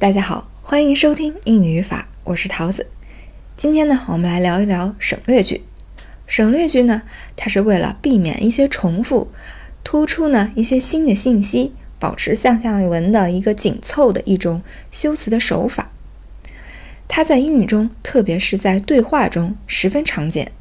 [0.00, 2.86] 大家好，欢迎收听英语语法，我是桃子。
[3.54, 5.62] 今天呢，我们来聊一聊省略句。
[6.26, 7.02] 省略句呢，
[7.36, 9.30] 它是为了避免一些重复，
[9.84, 15.92] 突出呢一些新的信息，保持向下文的一个紧凑的一种修辞的手法。
[17.06, 20.52] 它在英语中，特别是在对话中十分常见。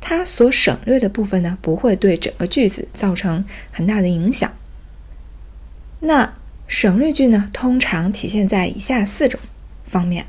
[0.00, 4.52] 它所省略的部分呢，不会对整个句子造成很大的影响。
[5.98, 6.34] 那
[6.68, 9.40] 省略句呢，通常体现在以下四种
[9.86, 10.26] 方面：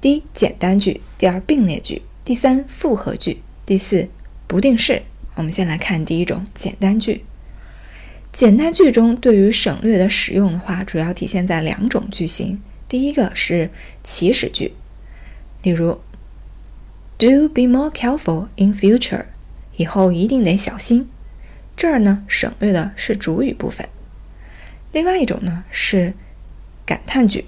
[0.00, 4.08] 第一，简单句；第二，并列句；第三，复合句；第四，
[4.46, 5.02] 不定式。
[5.34, 7.24] 我们先来看第一种简单句。
[8.32, 12.62] 简单句中对于省略的使用的话，主要体现在两种句型。
[12.88, 13.70] 第一个是
[14.04, 14.72] 祈使句，
[15.62, 16.00] 例如
[17.18, 19.24] ，Do be more careful in future，
[19.76, 21.08] 以后一定得小心。
[21.76, 23.88] 这儿呢，省略的是主语部分。
[24.98, 26.12] 另外一种呢是
[26.84, 27.44] 感叹句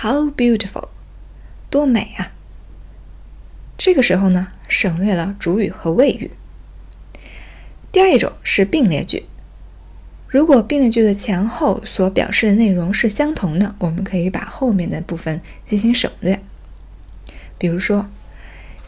[0.00, 0.90] ，How beautiful，
[1.70, 2.30] 多美啊！
[3.76, 6.30] 这个时候呢省略了主语和谓语。
[7.90, 9.24] 第二一种是并列句，
[10.28, 16.40] 如果并列句的前后所表示的内容是相同的，我们可以把后面的部分进行省略。
[17.58, 18.08] 比如说，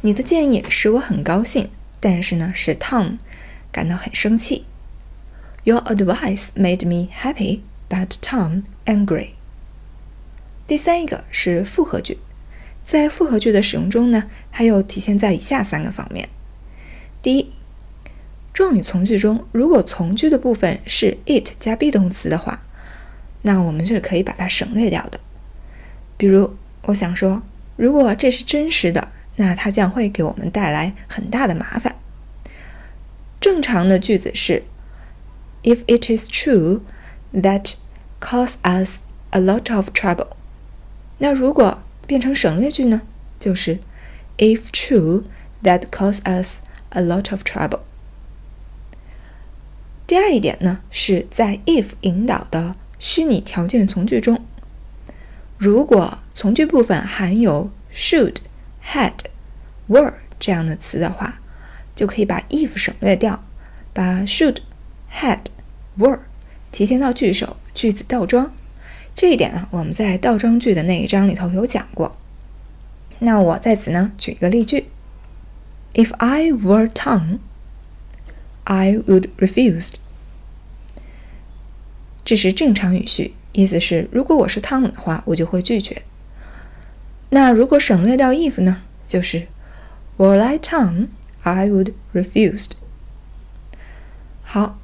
[0.03, 3.19] 你的建议使我很高兴，但是呢使 Tom
[3.73, 4.65] 感到很生气。
[5.65, 9.33] Your advice made me happy, but Tom angry.
[10.67, 12.19] 第三一个是复合句，
[12.87, 16.29] 在复合句的使用中呢，它又体现在以下三个方面：
[17.21, 17.53] 第一，
[18.55, 22.63] 状语从句中，如果从句的部分是 it 加 be 动词的话，
[23.43, 25.21] 那我们是可以把它省略掉的。
[26.17, 27.43] 比如，我想说，
[27.77, 31.97] 如果这是真实的，那它将会给我们带来很大的麻烦。
[33.41, 34.63] 正常的句子是。
[35.64, 36.82] if it is true
[37.34, 37.76] that
[38.20, 39.00] cause us
[39.32, 40.28] a lot of trouble。
[41.18, 43.02] 那如果变成省略句呢？
[43.40, 43.80] 就是
[44.38, 45.24] if true
[45.64, 47.80] that cause us a lot of trouble。
[50.06, 54.46] 第二一点呢，是在 if 引导的虚拟条件从句中，
[55.58, 61.40] 如果从句部分含有 should、had、were 这样的词的话，
[61.96, 63.44] 就可以把 if 省略掉，
[63.94, 64.58] 把 should。
[65.13, 65.41] had
[65.97, 66.21] were
[66.71, 68.53] 提前到句首，句子倒装。
[69.15, 72.17] 这一点呢，我们在倒装句的那一章里头有讲过。
[73.19, 74.91] 那我在此呢举一个例句
[75.95, 77.39] ：If I were Tom,
[78.65, 79.95] I would refuse.
[82.25, 86.03] 这是正常语序，意思是如果我是汤姆的话，我就会拒绝。
[87.31, 89.49] 那如果省略掉 if 呢，就是
[90.17, 91.09] Were I Tom,
[91.43, 92.69] I would refuse.
[94.43, 94.79] 好。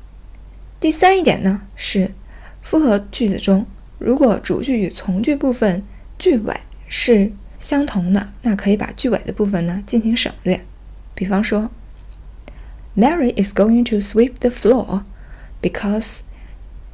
[0.84, 2.14] 第三一点呢，是
[2.60, 3.64] 复合句子中，
[3.98, 5.82] 如果主句与从句部分
[6.18, 10.60] 句尾是相同的，那可以把句尾的部分呢进行省略。
[11.14, 11.70] 比方说
[12.94, 15.04] ，Mary is going to sweep the floor
[15.62, 16.18] because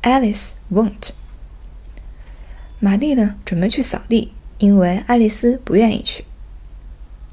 [0.03, 1.11] Alice won't。
[2.79, 6.25] 玛丽呢准备去扫地，因为爱丽丝不愿意去。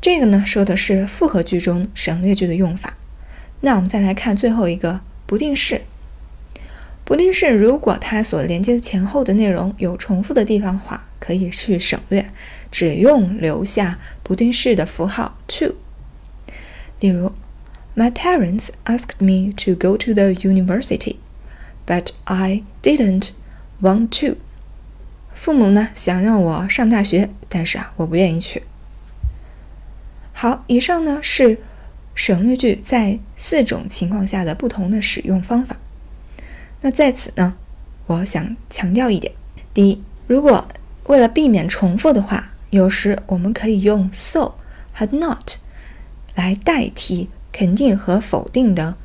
[0.01, 2.97] 这个呢说的是复合句中省略句的用法。
[3.61, 5.83] 那我们再来看最后一个不定式。
[7.07, 12.29] 不定式如果它所连接前后的内容有重复的地方话，可以去省略，
[12.69, 15.73] 只用留下不定式的符号 to。
[16.99, 17.31] 例如
[17.95, 21.15] ，My parents asked me to go to the university,
[21.85, 23.29] but I didn't
[23.81, 24.35] want to。
[25.33, 28.63] 父母呢想让我上大学，但是啊我不愿意去。
[30.33, 31.59] 好，以上呢是
[32.13, 35.77] 省略句在四种情况下的不同的使用方法。
[36.87, 37.53] 那在此呢，
[38.05, 39.33] 我想强调一点：
[39.73, 40.69] 第一，如果
[41.07, 44.55] 为了避免重复的话，有时我们可以用 so
[44.93, 45.55] 和 not
[46.33, 48.95] 来代替肯定和否定的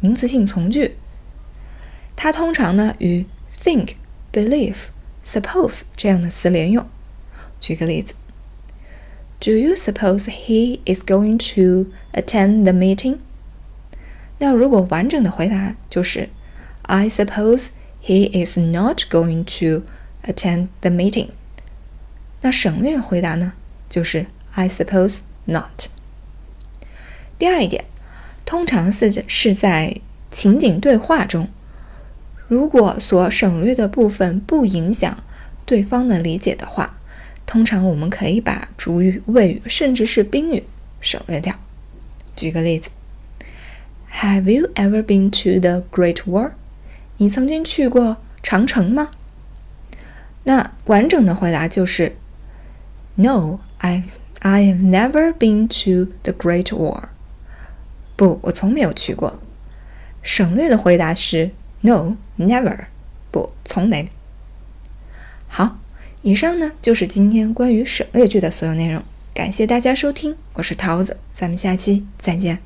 [0.00, 0.96] 名词性从句。
[2.16, 3.24] 它通常呢与
[3.62, 3.90] think、
[4.32, 4.88] believe、
[5.24, 6.84] suppose 这样的词连用。
[7.60, 8.14] 举个例子
[9.38, 13.18] ：Do you suppose he is going to attend the meeting？
[14.38, 16.30] 那如果完整的回答就是。
[16.88, 17.68] I suppose
[18.02, 19.84] he is not going to
[20.22, 21.28] attend the meeting。
[22.40, 23.52] 那省略回答呢，
[23.90, 25.88] 就是 I suppose not。
[27.38, 27.84] 第二一点，
[28.46, 30.00] 通常是是在
[30.30, 31.48] 情景对话中，
[32.46, 35.22] 如果所省略的部分不影响
[35.66, 36.98] 对方的理解的话，
[37.44, 40.64] 通常我们可以把主语、谓语甚至是宾语
[41.00, 41.54] 省略掉。
[42.34, 42.88] 举个例子
[44.12, 46.52] ，Have you ever been to the Great Wall？
[47.18, 49.10] 你曾经去过长城吗？
[50.44, 52.16] 那完整的回答就是
[53.16, 54.04] No, I
[54.40, 57.08] I have never been to the Great Wall。
[58.16, 59.40] 不，我从没有去过。
[60.22, 61.50] 省略的回答是
[61.80, 62.86] No, never。
[63.32, 64.08] 不，从没。
[65.48, 65.78] 好，
[66.22, 69.02] 以上呢就是今天关于省略句的所有内容。
[69.34, 72.60] 感谢大家收听，我是桃子，咱们下期再见。